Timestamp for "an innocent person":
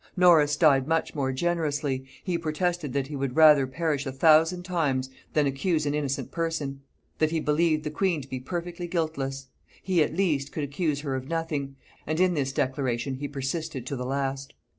5.85-6.81